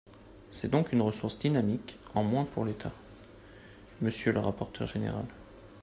[0.49, 2.91] C’est donc une ressource dynamique en moins pour l’État,
[4.01, 5.25] monsieur le rapporteur général